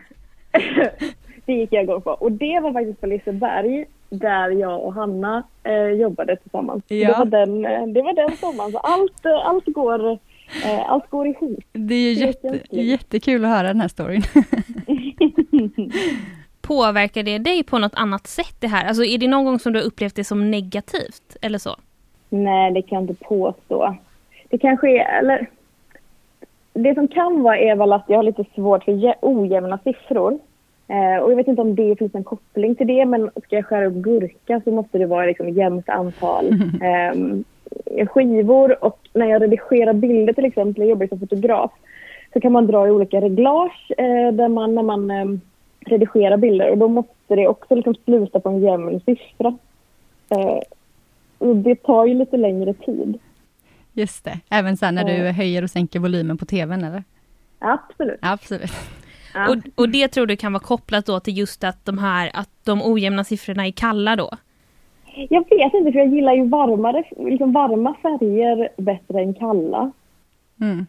[1.46, 2.10] det gick jag igång på.
[2.10, 6.84] Och det var faktiskt på Liseberg där jag och Hanna eh, jobbade tillsammans.
[6.88, 7.08] Ja.
[7.08, 8.72] Det, var den, eh, det var den sommaren.
[8.72, 10.10] Så allt, eh, allt, går,
[10.64, 11.64] eh, allt går ihop.
[11.72, 14.22] Det är ju Det är jätte, jättekul att höra den här storyn.
[16.60, 18.88] Påverkar det dig på något annat sätt det här?
[18.88, 21.76] Alltså är det någon gång som du har upplevt det som negativt eller så?
[22.28, 23.96] Nej, det kan jag inte påstå.
[24.54, 25.46] Det kanske är, eller...
[26.72, 30.38] Det som kan vara är väl att jag har lite svårt för jä- ojämna siffror.
[30.88, 33.66] Eh, och jag vet inte om det finns en koppling till det, men ska jag
[33.66, 36.44] skära upp gurka så måste det vara liksom jämnt antal
[36.82, 37.44] ehm,
[38.06, 38.84] skivor.
[38.84, 41.70] Och när jag redigerar bilder till exempel, jag jobbar som fotograf,
[42.32, 45.40] så kan man dra i olika reglage eh, där man, när man ehm,
[45.80, 46.70] redigerar bilder.
[46.70, 49.58] Och då måste det också liksom sluta på en jämn siffra.
[50.30, 50.60] Eh,
[51.38, 53.18] och det tar ju lite längre tid.
[53.94, 54.40] Just det.
[54.50, 57.04] Även sen när du höjer och sänker volymen på tvn eller?
[57.58, 58.18] Absolut.
[58.22, 58.72] Absolut.
[59.34, 59.48] Ja.
[59.48, 62.50] Och, och det tror du kan vara kopplat då till just att de här, att
[62.64, 64.30] de ojämna siffrorna är kalla då?
[65.30, 69.92] Jag vet inte, för jag gillar ju varmare, liksom varma färger bättre än kalla.
[70.60, 70.86] Mm.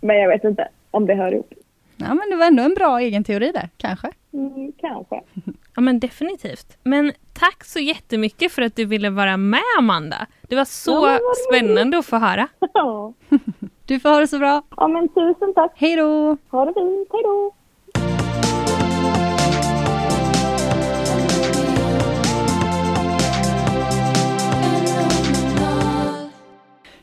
[0.00, 1.52] Men jag vet inte om det hör ihop.
[1.96, 4.10] Ja men det var ändå en bra egen teori där, kanske.
[4.32, 5.20] Mm, kanske.
[5.76, 6.78] Ja men definitivt.
[6.82, 10.26] Men tack så jättemycket för att du ville vara med Amanda.
[10.48, 12.48] Det var så Ja, spännande att få höra.
[12.74, 13.12] Ja.
[13.86, 14.62] Du får ha det så bra.
[14.76, 15.72] ja, men tusen tack.
[15.76, 16.36] Hej då!
[16.50, 17.08] Ha det fint.
[17.12, 17.52] Hej då.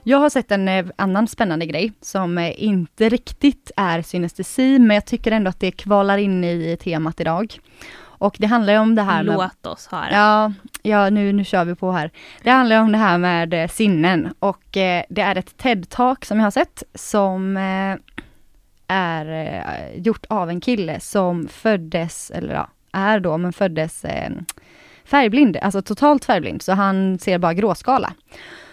[0.04, 4.96] Jag har sett en eh, annan spännande grej som eh, inte riktigt är synestesi, men
[4.96, 7.60] jag tycker ändå att det kvalar in i temat idag.
[8.22, 9.36] Och det handlar ju om det här med...
[9.36, 10.12] Låt oss höra.
[10.12, 12.12] Ja, ja nu, nu kör vi på här.
[12.44, 16.38] Det handlar om det här med eh, sinnen och eh, det är ett TED-talk som
[16.38, 17.96] jag har sett som eh,
[18.88, 24.32] är eh, gjort av en kille som föddes, eller ja, är då, men föddes eh,
[25.06, 28.14] färgblind, alltså totalt färgblind, så han ser bara gråskala.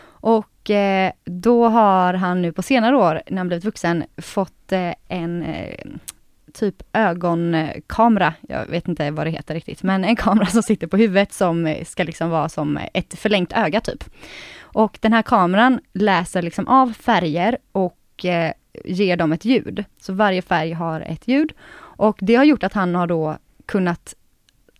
[0.08, 4.72] Och eh, då har han nu på senare år, när han blivit vuxen, fått
[5.08, 5.44] en
[6.58, 10.96] typ ögonkamera, jag vet inte vad det heter riktigt, men en kamera som sitter på
[10.96, 14.04] huvudet som eh, ska liksom vara som ett förlängt öga typ.
[14.60, 18.52] Och den här kameran läser liksom av färger och eh,
[18.84, 19.84] ger dem ett ljud.
[20.00, 21.52] Så varje färg har ett ljud.
[21.78, 24.14] Och det har gjort att han har då kunnat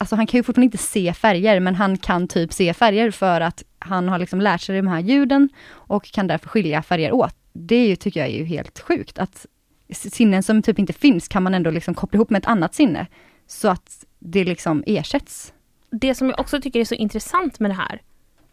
[0.00, 3.40] Alltså han kan ju fortfarande inte se färger, men han kan typ se färger för
[3.40, 7.34] att han har liksom lärt sig de här ljuden och kan därför skilja färger åt.
[7.52, 9.46] Det är ju, tycker jag är ju helt sjukt att
[9.90, 13.07] sinnen som typ inte finns kan man ändå liksom koppla ihop med ett annat sinne.
[13.46, 15.53] Så att det liksom ersätts.
[15.90, 18.03] Det som jag också tycker är så intressant med det här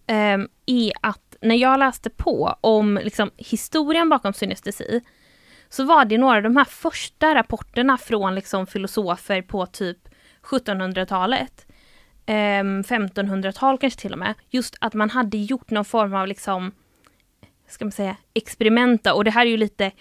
[0.08, 5.02] eh, är att när jag läste på om liksom, historien bakom synestesi
[5.70, 9.98] så var det några av de här första rapporterna från liksom, filosofer på typ
[10.44, 11.66] 1700-talet.
[12.26, 14.34] Eh, 1500-tal kanske till och med.
[14.50, 16.72] Just att man hade gjort någon form av liksom,
[17.68, 19.92] ska man säga, experimenta och det här är ju lite,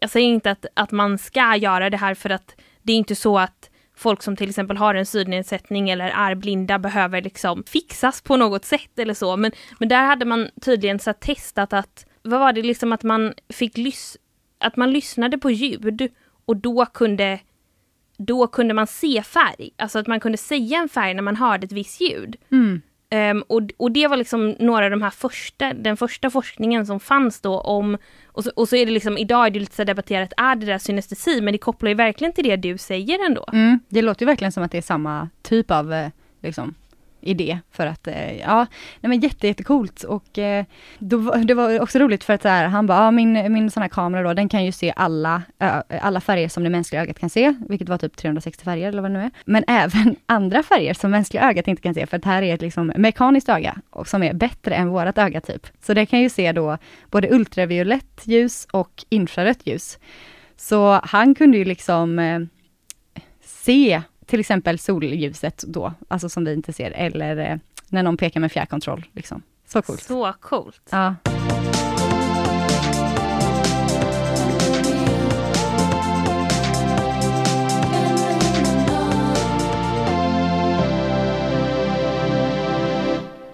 [0.00, 3.16] jag säger inte att, att man ska göra det här för att det är inte
[3.16, 8.22] så att folk som till exempel har en synnedsättning eller är blinda behöver liksom fixas
[8.22, 9.36] på något sätt eller så.
[9.36, 13.34] Men, men där hade man tydligen så testat att, vad var det liksom att man
[13.48, 14.16] fick lys
[14.58, 16.12] att man lyssnade på ljud
[16.44, 17.40] och då kunde
[18.18, 21.64] då kunde man se färg, alltså att man kunde säga en färg när man hörde
[21.64, 22.36] ett visst ljud.
[22.52, 22.82] Mm.
[23.14, 27.00] Um, och, och det var liksom några av de här första, den första forskningen som
[27.00, 29.84] fanns då om, och så, och så är det liksom idag är det lite så
[29.84, 31.40] debatterat, är det där synestesi?
[31.40, 33.44] Men det kopplar ju verkligen till det du säger ändå.
[33.52, 36.08] Mm, det låter ju verkligen som att det är samma typ av eh,
[36.42, 36.74] liksom
[37.20, 38.66] idé för att, eh, ja,
[39.00, 40.64] nej men jätte, jättecoolt och eh,
[40.98, 43.80] då, det var också roligt för att så här, han bara, ja, min, min sån
[43.80, 45.42] här kamera då, den kan ju se alla,
[46.02, 49.10] alla färger som det mänskliga ögat kan se, vilket var typ 360 färger eller vad
[49.10, 49.30] det nu är.
[49.44, 52.62] Men även andra färger som mänskliga ögat inte kan se, för att här är ett
[52.62, 55.66] liksom mekaniskt öga och som är bättre än vårat öga typ.
[55.80, 56.78] Så det kan ju se då
[57.10, 59.98] både ultraviolett ljus och infrarött ljus.
[60.56, 62.40] Så han kunde ju liksom eh,
[63.44, 67.56] se till exempel solljuset då, alltså som vi inte ser, eller eh,
[67.88, 69.06] när någon pekar med fjärrkontroll.
[69.12, 69.42] Liksom.
[69.66, 70.02] Så coolt.
[70.02, 70.88] Så coolt.
[70.90, 71.14] Ja.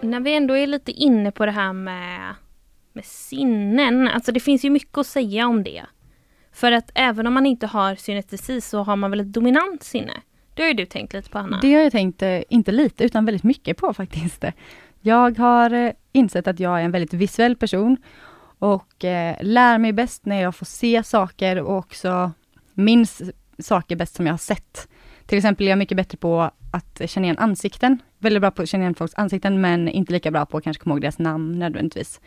[0.01, 2.35] När vi ändå är lite inne på det här med,
[2.93, 5.87] med sinnen, alltså det finns ju mycket att säga om det.
[6.53, 10.13] För att även om man inte har synestesi så har man väl ett dominant sinne.
[10.57, 11.59] Det har ju du tänkt lite på Hanna.
[11.61, 14.45] Det har jag tänkt, eh, inte lite, utan väldigt mycket på faktiskt.
[15.01, 17.97] Jag har eh, insett att jag är en väldigt visuell person
[18.59, 22.33] och eh, lär mig bäst när jag får se saker och också
[22.75, 23.23] minns
[23.59, 24.89] saker bäst som jag har sett.
[25.27, 27.99] Till exempel är jag mycket bättre på att känna igen ansikten.
[28.19, 30.83] Väldigt bra på att känna igen folks ansikten men inte lika bra på att kanske
[30.83, 32.21] komma ihåg deras namn nödvändigtvis.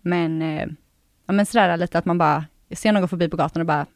[0.00, 0.66] Men, eh,
[1.26, 3.86] ja, men sådär lite att man bara ser någon gå förbi på gatan och bara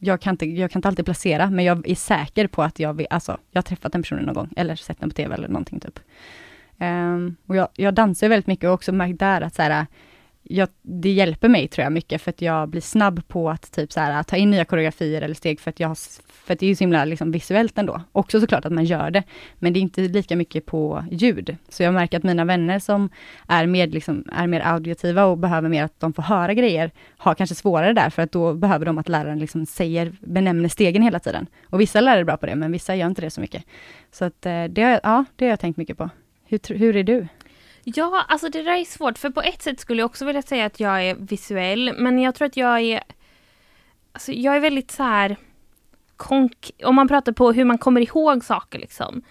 [0.00, 2.94] jag kan, inte, jag kan inte alltid placera, men jag är säker på att jag,
[2.94, 5.48] vill, alltså, jag har träffat den personen någon gång, eller sett den på TV eller
[5.48, 6.00] någonting typ.
[6.78, 9.86] Um, och jag, jag dansar väldigt mycket och också märkt där att så här,
[10.48, 13.92] jag, det hjälper mig tror jag mycket för att jag blir snabb på att typ
[13.92, 15.96] så här, ta in nya koreografier eller steg för att jag
[16.46, 18.00] för att det är ju så himla liksom visuellt ändå.
[18.12, 19.22] Också såklart att man gör det,
[19.58, 21.56] men det är inte lika mycket på ljud.
[21.68, 23.10] Så jag märker att mina vänner som
[23.48, 27.34] är mer, liksom, är mer auditiva och behöver mer att de får höra grejer, har
[27.34, 31.18] kanske svårare där, för att då behöver de att läraren liksom säger, benämner stegen hela
[31.18, 31.46] tiden.
[31.66, 33.64] Och vissa lärare är bra på det, men vissa gör inte det så mycket.
[34.12, 36.10] Så att eh, det ja, det har jag tänkt mycket på.
[36.48, 37.26] Hur, hur är du?
[37.88, 40.66] Ja, alltså det där är svårt, för på ett sätt skulle jag också vilja säga
[40.66, 43.02] att jag är visuell, men jag tror att jag är
[44.12, 45.36] Alltså jag är väldigt så här
[46.84, 49.22] om man pratar på hur man kommer ihåg saker liksom.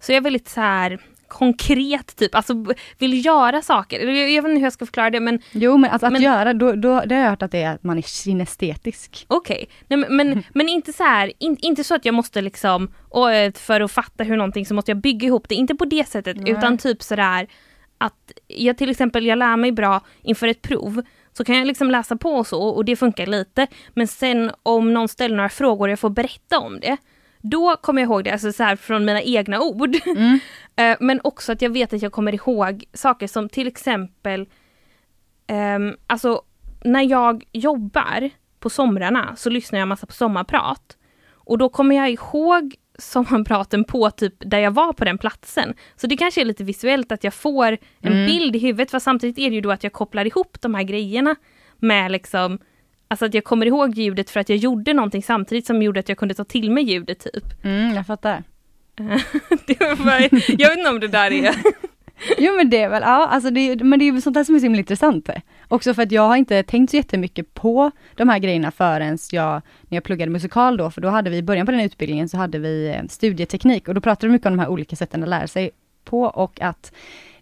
[0.00, 2.54] Så jag är väldigt så här konkret typ, alltså
[2.98, 4.00] vill göra saker.
[4.00, 5.40] Jag, jag vet inte hur jag ska förklara det men...
[5.52, 7.74] Jo men alltså att men, göra, då, då, det har jag hört att det är
[7.74, 9.26] att man är synestetisk.
[9.28, 9.96] Okej, okay.
[9.98, 13.52] men, men, men, inte så här, in, inte så att jag måste liksom, och eh,
[13.52, 16.36] för att fatta hur någonting så måste jag bygga ihop det, inte på det sättet
[16.36, 16.52] Nej.
[16.52, 17.46] utan typ sådär
[17.98, 21.90] att jag till exempel, jag lär mig bra inför ett prov så kan jag liksom
[21.90, 23.66] läsa på och så och det funkar lite.
[23.94, 26.96] Men sen om någon ställer några frågor och jag får berätta om det.
[27.40, 29.96] Då kommer jag ihåg det, alltså så här från mina egna ord.
[30.06, 30.38] Mm.
[30.78, 34.48] Eh, men också att jag vet att jag kommer ihåg saker som till exempel
[35.76, 36.42] um, Alltså
[36.84, 40.96] när jag jobbar på somrarna så lyssnar jag massa på sommarprat.
[41.30, 45.74] Och då kommer jag ihåg sommarpraten på typ där jag var på den platsen.
[45.96, 48.26] Så det kanske är lite visuellt att jag får en mm.
[48.26, 50.82] bild i huvudet, för samtidigt är det ju då att jag kopplar ihop de här
[50.82, 51.36] grejerna
[51.78, 52.58] med liksom
[53.10, 56.08] Alltså att jag kommer ihåg ljudet för att jag gjorde någonting samtidigt som gjorde att
[56.08, 57.64] jag kunde ta till mig ljudet typ.
[57.64, 58.42] Mm, jag fattar.
[59.66, 60.20] det var bara,
[60.58, 61.54] jag vet inte om det där är
[62.38, 64.54] jo men det är väl, ja alltså det, men det är ju sånt där som
[64.54, 65.30] är så himla intressant.
[65.68, 69.62] Också för att jag har inte tänkt så jättemycket på de här grejerna förrän jag,
[69.88, 72.36] när jag pluggade musikal då, för då hade vi i början på den utbildningen så
[72.36, 75.28] hade vi eh, studieteknik och då pratade vi mycket om de här olika sätten att
[75.28, 75.70] lära sig
[76.04, 76.92] på och att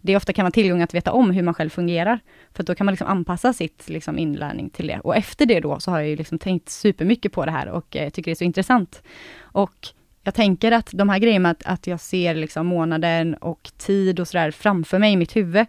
[0.01, 2.21] det ofta kan vara tillgång att veta om hur man själv fungerar.
[2.55, 5.01] För då kan man liksom anpassa sitt liksom, inlärning till det.
[5.01, 7.97] Och efter det då så har jag ju liksom tänkt supermycket på det här och
[7.97, 9.03] eh, tycker det är så intressant.
[9.41, 9.89] Och
[10.23, 14.29] jag tänker att de här grejerna, att, att jag ser liksom månaden och tid och
[14.29, 15.67] sådär framför mig i mitt huvud,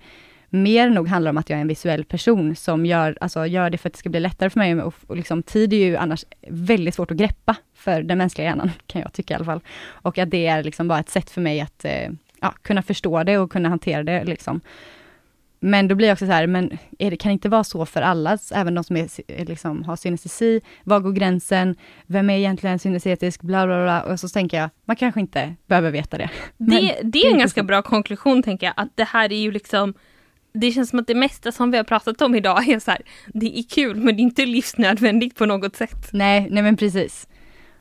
[0.50, 3.78] mer nog handlar om att jag är en visuell person som gör, alltså gör det
[3.78, 4.82] för att det ska bli lättare för mig.
[4.82, 8.72] Och, och liksom, tid är ju annars väldigt svårt att greppa för den mänskliga hjärnan,
[8.88, 9.62] kan jag tycka i alla fall.
[9.90, 12.10] Och att det är liksom bara ett sätt för mig att eh,
[12.42, 14.24] ja, kunna förstå det och kunna hantera det.
[14.24, 14.62] Liksom.
[15.60, 17.86] Men då blir jag också så här, men är det, kan det inte vara så
[17.86, 20.62] för alla, även de som är, liksom, har synestesi?
[20.84, 21.76] Var går gränsen?
[22.06, 23.42] Vem är egentligen synestetisk?
[23.42, 24.02] Bla, bla, bla.
[24.02, 26.30] Och så tänker jag, man kanske inte behöver veta det.
[26.58, 29.94] Det, det är en ganska bra konklusion, tänker jag, att det här är ju liksom
[30.60, 33.02] det känns som att det mesta som vi har pratat om idag är så här,
[33.28, 36.10] det är kul men det är inte livsnödvändigt på något sätt.
[36.12, 37.28] Nej, nej men precis.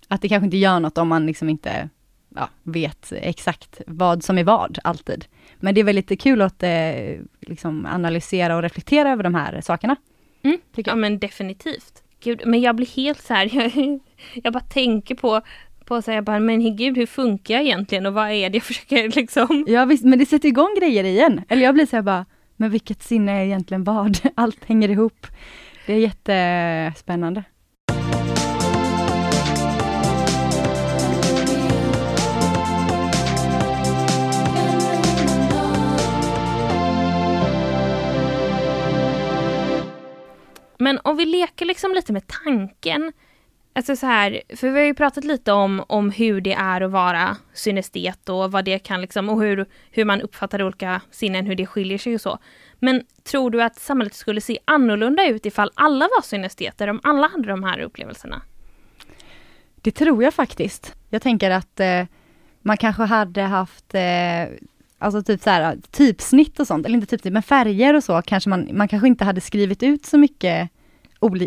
[0.08, 1.88] Att det kanske inte gör något om man liksom inte
[2.34, 5.24] ja, vet exakt vad som är vad alltid.
[5.56, 9.60] Men det är väl lite kul att eh, liksom analysera och reflektera över de här
[9.60, 9.96] sakerna.
[10.42, 10.58] Mm.
[10.74, 12.02] Ja men definitivt.
[12.20, 14.00] Gud, men jag blir helt så här, jag,
[14.34, 15.42] jag bara tänker på
[15.86, 18.64] på att säga bara, men gud hur funkar jag egentligen och vad är det jag
[18.64, 19.64] försöker liksom?
[19.68, 21.42] Ja visst, men det sätter igång grejer igen.
[21.48, 24.18] Eller jag blir så här bara, men vilket sinne är egentligen vad?
[24.34, 25.26] Allt hänger ihop.
[25.86, 27.44] Det är jättespännande.
[40.78, 43.12] Men om vi leker liksom lite med tanken.
[43.76, 46.90] Alltså så här, för vi har ju pratat lite om, om hur det är att
[46.90, 51.54] vara synestet och vad det kan liksom, och hur, hur man uppfattar olika sinnen, hur
[51.54, 52.38] det skiljer sig och så.
[52.78, 57.28] Men tror du att samhället skulle se annorlunda ut ifall alla var synesteter, om alla
[57.28, 58.42] hade de här upplevelserna?
[59.74, 60.94] Det tror jag faktiskt.
[61.10, 62.04] Jag tänker att eh,
[62.62, 64.44] man kanske hade haft eh,
[64.98, 68.50] alltså typ så här, typsnitt och sånt, eller inte typsnitt, men färger och så kanske
[68.50, 70.70] man, man kanske inte hade skrivit ut så mycket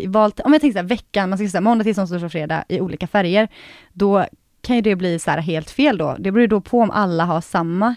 [0.06, 2.80] valt, om jag tänker så här, veckan, man ska säga måndag till onsdag, fredag i
[2.80, 3.48] olika färger,
[3.92, 4.26] då
[4.62, 6.16] kan ju det bli så här helt fel då.
[6.18, 7.94] Det beror ju då på om alla har samma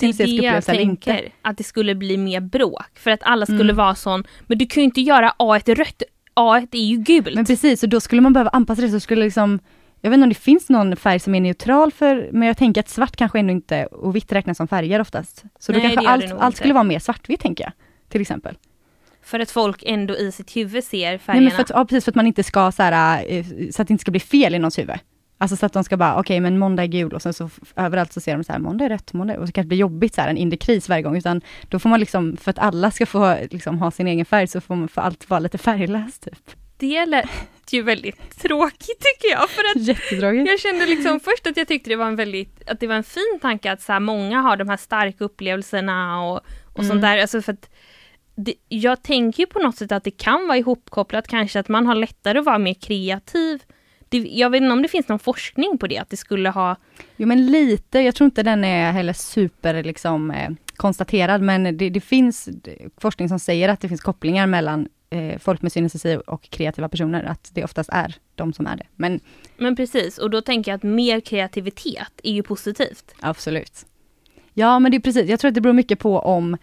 [0.00, 2.90] det är det jag tänker, att det skulle bli mer bråk.
[2.94, 3.76] För att alla skulle mm.
[3.76, 6.02] vara sån, men du kan ju inte göra A1 rött,
[6.34, 7.34] A1 är ju gult.
[7.34, 9.58] Men precis, och då skulle man behöva anpassa det, så skulle liksom
[10.00, 12.80] jag vet inte om det finns någon färg som är neutral för, men jag tänker
[12.80, 15.44] att svart kanske ändå inte, och vitt räknas som färger oftast.
[15.58, 17.72] Så Nej, då kanske allt, allt skulle vara mer svartvitt tänker jag,
[18.08, 18.56] till exempel.
[19.28, 21.40] För att folk ändå i sitt huvud ser färgerna?
[21.40, 23.82] Nej, men för att, ja, precis, för att man inte ska så här, eh, så
[23.82, 24.96] att det inte ska bli fel i någons huvud.
[25.38, 27.50] Alltså så att de ska bara, okej okay, men måndag är gul och sen så
[27.76, 29.78] överallt så ser de så här, måndag är rätt, måndag, och så kanske det blir
[29.78, 32.58] jobbigt så här, en inre kris varje gång, utan då får man liksom, för att
[32.58, 35.58] alla ska få liksom ha sin egen färg, så får man för allt vara lite
[35.58, 36.50] färglöst typ.
[36.76, 37.28] Det lät
[37.70, 39.50] ju väldigt tråkigt tycker jag.
[39.50, 40.48] För att Jättetråkigt.
[40.48, 43.04] Jag kände liksom först att jag tyckte det var en väldigt, att det var en
[43.04, 46.36] fin tanke att så här, många har de här starka upplevelserna och,
[46.72, 46.88] och mm.
[46.88, 47.18] sånt där.
[47.18, 47.70] Alltså för att
[48.38, 51.86] det, jag tänker ju på något sätt att det kan vara ihopkopplat kanske att man
[51.86, 53.62] har lättare att vara mer kreativ.
[54.08, 56.76] Det, jag vet inte om det finns någon forskning på det, att det skulle ha...
[57.16, 61.90] Jo men lite, jag tror inte den är heller super liksom eh, konstaterad, men det,
[61.90, 62.48] det, finns
[62.96, 67.24] forskning som säger att det finns kopplingar mellan eh, folk med synestesi och kreativa personer,
[67.24, 68.86] att det oftast är de som är det.
[68.96, 69.20] Men,
[69.56, 73.14] men precis, och då tänker jag att mer kreativitet är ju positivt.
[73.20, 73.86] Absolut.
[74.54, 76.56] Ja men det är precis, jag tror att det beror mycket på om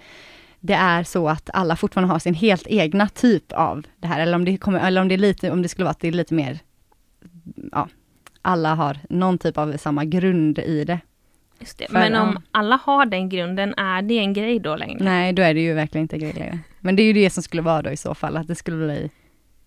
[0.65, 4.36] det är så att alla fortfarande har sin helt egna typ av det här, eller
[4.36, 6.12] om det, kommer, eller om det, är lite, om det skulle vara att det är
[6.12, 6.60] lite mer,
[7.71, 7.88] ja,
[8.41, 10.99] alla har någon typ av samma grund i det.
[11.60, 11.86] Just det.
[11.88, 15.04] För, Men om alla har den grunden, är det en grej då längre?
[15.04, 16.60] Nej, då är det ju verkligen inte en grej längre.
[16.80, 18.86] Men det är ju det som skulle vara då i så fall, att det skulle
[18.86, 19.12] bli,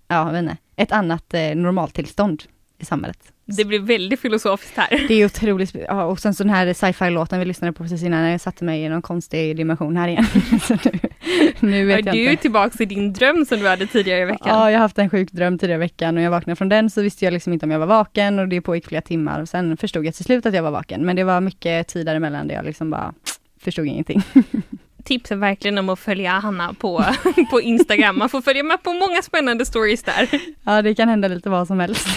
[0.08, 2.42] ja, jag vet inte, ett annat eh, normaltillstånd
[2.78, 3.18] i samhället.
[3.44, 5.04] Det blir väldigt filosofiskt här.
[5.08, 8.02] Det är otroligt, ja, och sen så den här sci-fi låten vi lyssnade på precis
[8.02, 10.26] innan, jag satte mig i någon konstig dimension här igen.
[11.60, 14.20] nu, nu vet ja, jag du är tillbaka i din dröm som du hade tidigare
[14.20, 14.48] i veckan.
[14.48, 16.90] Ja, jag har haft en sjuk dröm tidigare i veckan och jag vaknade från den
[16.90, 19.48] så visste jag liksom inte om jag var vaken och det pågick flera timmar och
[19.48, 21.06] sen förstod jag till slut att jag var vaken.
[21.06, 23.14] Men det var mycket tid däremellan där jag liksom bara
[23.60, 24.22] förstod ingenting.
[25.04, 27.04] tipsar verkligen om att följa Hanna på,
[27.50, 28.18] på Instagram.
[28.18, 30.28] Man får följa med på många spännande stories där.
[30.64, 32.08] Ja, det kan hända lite vad som helst.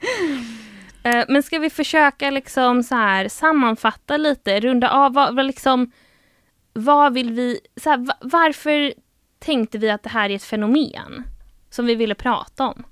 [1.02, 5.92] Eh, men ska vi försöka liksom så här sammanfatta lite, runda av, vad, liksom,
[6.72, 8.94] vad vill vi, så här, varför
[9.38, 11.24] tänkte vi att det här är ett fenomen
[11.70, 12.84] som vi ville prata om?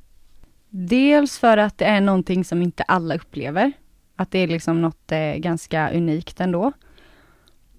[0.69, 3.73] Dels för att det är någonting som inte alla upplever.
[4.17, 6.73] Att det är liksom något eh, ganska unikt ändå.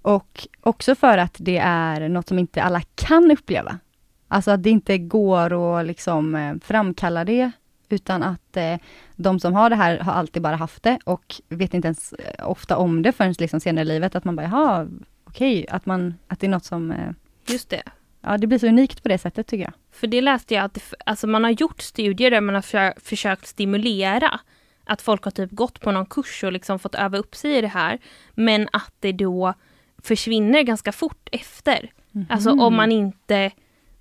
[0.02, 3.80] Och också för att det är något som inte alla kan uppleva.
[4.28, 7.52] Alltså att det inte går att liksom eh, framkalla det
[7.90, 8.76] utan att eh,
[9.16, 12.50] de som har det här har alltid bara haft det och vet inte ens eh,
[12.50, 14.88] ofta om det förrän liksom senare i livet, att man bara, jaha,
[15.24, 16.92] okej, okay, att, man, att det är något som...
[16.92, 17.12] Eh,
[17.48, 17.84] Just det.
[18.22, 19.74] Ja, det blir så unikt på det sättet tycker jag.
[19.92, 22.94] För det läste jag att det, alltså man har gjort studier där man har för,
[23.00, 24.40] försökt stimulera
[24.84, 27.62] att folk har typ gått på någon kurs och liksom fått öva upp sig i
[27.62, 28.00] det här,
[28.34, 29.54] men att det då
[30.04, 31.92] försvinner ganska fort efter.
[32.16, 32.28] Mm.
[32.30, 33.52] Alltså om man inte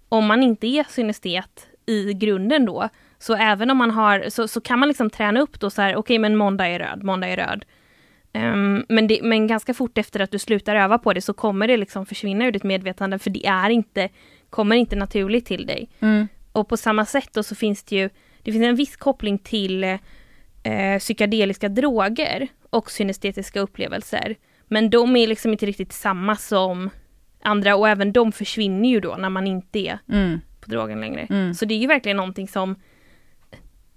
[0.08, 4.60] om man inte är synestet i grunden då, så även om man har, så, så
[4.60, 7.28] kan man liksom träna upp då så här, okej okay, men måndag är röd, måndag
[7.28, 7.64] är röd.
[8.34, 11.68] Um, men, det, men ganska fort efter att du slutar öva på det så kommer
[11.68, 14.08] det liksom försvinna ur ditt medvetande för det är inte,
[14.50, 15.88] kommer inte naturligt till dig.
[16.00, 16.28] Mm.
[16.52, 18.10] Och på samma sätt då så finns det ju,
[18.42, 19.84] det finns en viss koppling till
[20.62, 24.36] eh, psykedeliska droger och synestetiska upplevelser.
[24.66, 26.90] Men de är liksom inte riktigt samma som
[27.42, 30.40] andra och även de försvinner ju då när man inte är mm.
[30.60, 31.26] på drogen längre.
[31.30, 31.54] Mm.
[31.54, 32.76] Så det är ju verkligen någonting som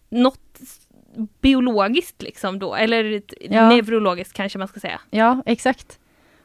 [0.10, 0.60] något
[1.42, 3.70] biologiskt liksom då, eller ja.
[3.70, 5.02] neurologiskt kanske man ska säga.
[5.10, 6.00] Ja, exakt.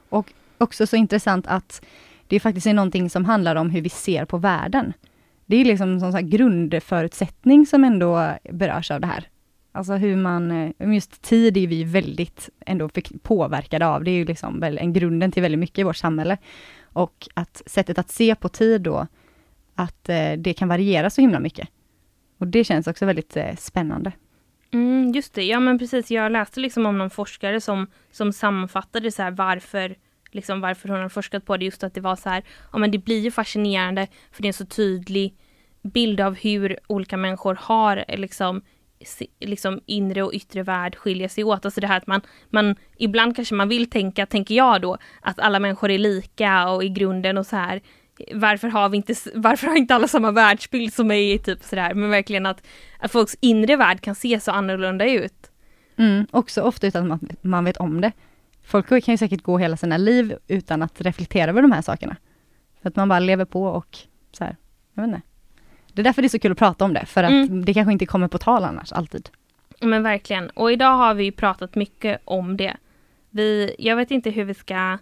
[0.09, 1.85] Och också så intressant att
[2.29, 4.93] det faktiskt är någonting som handlar om hur vi ser på världen.
[5.47, 9.29] Det är liksom en sån grundförutsättning som ändå berörs av det här.
[9.73, 12.91] Alltså hur man, eh, just tid är vi väldigt ändå
[13.23, 14.05] påverkade av.
[14.05, 16.39] Det är ju liksom en grunden till väldigt mycket i vårt samhälle.
[16.83, 19.07] Och att sättet att se på tid då,
[19.75, 21.69] att eh, det kan variera så himla mycket.
[22.39, 24.13] Och det känns också väldigt eh, spännande.
[24.71, 26.11] Mm, just det, ja men precis.
[26.11, 29.97] Jag läste liksom om någon forskare som, som sammanfattade så här varför,
[30.31, 31.65] liksom varför hon har forskat på det.
[31.65, 34.51] Just att det var så här, ja men det blir ju fascinerande för det är
[34.51, 35.35] en så tydlig
[35.83, 38.63] bild av hur olika människor har eh, liksom
[39.41, 41.65] liksom inre och yttre värld skiljer sig åt.
[41.65, 42.21] Alltså det här att man,
[42.51, 46.85] man ibland kanske man vill tänka, tänker jag då, att alla människor är lika och
[46.85, 47.81] i grunden och så här.
[48.33, 52.11] Varför har vi inte, varför har inte alla samma världsbild som mig, typ sådär, men
[52.11, 52.67] verkligen att,
[52.99, 55.51] att folks inre värld kan se så annorlunda ut.
[55.97, 58.13] Mm, också ofta utan att man, vet om det.
[58.65, 62.17] Folk kan ju säkert gå hela sina liv utan att reflektera över de här sakerna.
[62.83, 63.99] För att man bara lever på och
[64.33, 64.57] så här,
[64.95, 65.23] jag vet inte.
[65.93, 67.65] Det är därför det är så kul att prata om det, för att mm.
[67.65, 69.29] det kanske inte kommer på tal annars, alltid.
[69.81, 72.77] Men verkligen, och idag har vi pratat mycket om det.
[73.31, 74.99] Vi, jag vet inte hur vi ska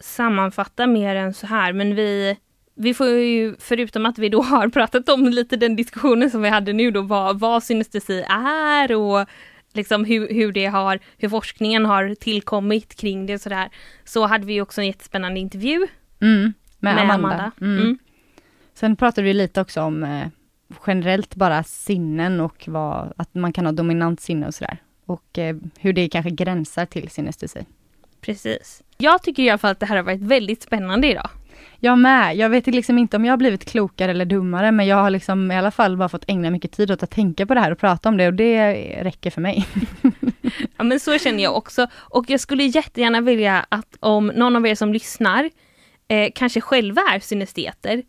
[0.00, 2.36] sammanfatta mer än så här, men vi,
[2.74, 6.48] vi får ju, förutom att vi då har pratat om lite den diskussionen som vi
[6.48, 9.28] hade nu då, vad, vad synestesi är och
[9.72, 13.68] liksom hur, hur det har, hur forskningen har tillkommit kring det sådär,
[14.04, 15.86] så hade vi också en jättespännande intervju
[16.20, 17.28] mm, med, med Amanda.
[17.28, 17.52] Amanda.
[17.60, 17.78] Mm.
[17.78, 17.98] Mm.
[18.74, 20.28] Sen pratade vi lite också om eh,
[20.86, 24.78] generellt bara sinnen och vad, att man kan ha dominant sinne och sådär.
[25.06, 27.66] Och eh, hur det kanske gränsar till synestesi.
[28.20, 28.82] Precis.
[29.00, 31.28] Jag tycker i alla fall att det här har varit väldigt spännande idag.
[31.78, 32.36] Jag med.
[32.36, 35.52] Jag vet liksom inte om jag har blivit klokare eller dummare, men jag har liksom
[35.52, 37.78] i alla fall bara fått ägna mycket tid åt att tänka på det här och
[37.78, 38.72] prata om det och det
[39.02, 39.66] räcker för mig.
[40.76, 41.86] ja men så känner jag också.
[41.94, 45.50] Och jag skulle jättegärna vilja att om någon av er som lyssnar
[46.08, 48.02] eh, kanske själva är synesteter,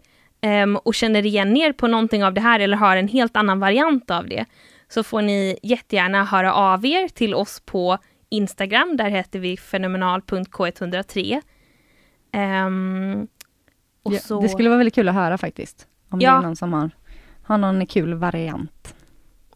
[0.64, 3.60] um, och känner igen er på någonting av det här eller har en helt annan
[3.60, 4.46] variant av det,
[4.90, 7.98] så får ni jättegärna höra av er till oss på
[8.32, 8.98] Instagram.
[8.98, 11.36] Där heter vi fenomenal.k103.
[11.36, 11.42] Um,
[12.32, 13.28] ehm,
[14.04, 14.42] ja, så...
[14.42, 15.88] Det skulle vara väldigt kul att höra faktiskt.
[16.10, 16.32] Om ja.
[16.32, 16.92] det är någon som har,
[17.44, 18.96] har någon kul variant.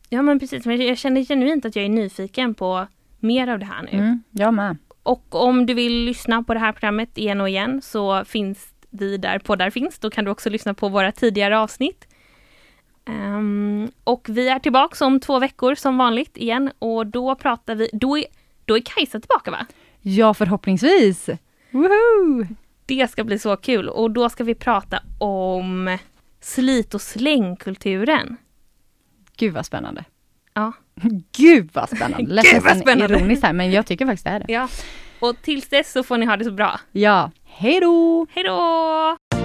[0.09, 2.87] Ja men precis, men jag känner genuint att jag är nyfiken på
[3.19, 3.97] mer av det här nu.
[3.97, 4.77] Mm, jag med.
[5.03, 9.17] Och om du vill lyssna på det här programmet igen och igen så finns vi
[9.17, 9.99] där poddar finns.
[9.99, 12.07] Då kan du också lyssna på våra tidigare avsnitt.
[13.07, 17.89] Um, och vi är tillbaka om två veckor som vanligt igen och då pratar vi,
[17.93, 18.25] då är,
[18.65, 19.65] då är Kajsa tillbaka va?
[20.01, 21.29] Ja förhoppningsvis!
[21.71, 22.47] Woohoo!
[22.85, 25.97] Det ska bli så kul och då ska vi prata om
[26.41, 28.37] slit och slängkulturen.
[29.37, 30.03] Gud vad spännande!
[30.53, 30.73] Ja.
[31.37, 32.41] Gud vad spännande!
[32.51, 33.15] Gud vad spännande!
[33.15, 34.53] ironiskt här men jag tycker faktiskt det är det.
[34.53, 34.67] Ja.
[35.19, 36.79] Och tills dess så får ni ha det så bra.
[36.91, 38.27] Ja, hej då!
[38.29, 39.44] Hej då!